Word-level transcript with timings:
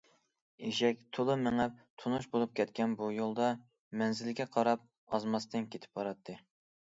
ئېشەك 0.67 1.01
تولا 1.17 1.33
مېڭىپ 1.41 1.73
تونۇش 2.03 2.25
بولۇپ 2.31 2.55
كەتكەن 2.59 2.95
بۇ 3.01 3.11
يولدا 3.17 3.51
مەنزىلگە 4.01 4.47
قاراپ 4.57 4.87
ئازماستىن 5.19 5.69
كېتىپ 5.77 6.01
باراتتى. 6.01 6.39